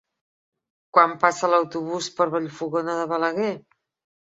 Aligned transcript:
Quan 0.97 1.13
passa 1.25 1.51
l'autobús 1.51 2.09
per 2.17 2.29
Vallfogona 2.33 2.99
de 3.03 3.07
Balaguer? 3.15 3.55